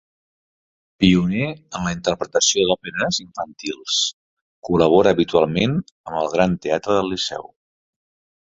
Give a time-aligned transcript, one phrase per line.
[1.03, 1.49] Pioner
[1.79, 3.99] en la interpretació d'òperes infantils,
[4.71, 5.77] col·labora habitualment
[6.11, 7.47] amb el Gran Teatre del Liceu.